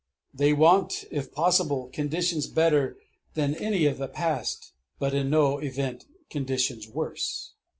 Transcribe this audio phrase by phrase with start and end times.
[0.33, 2.97] They want, if possible, conditions better
[3.35, 7.53] than any of the past, but in no event conditions worse.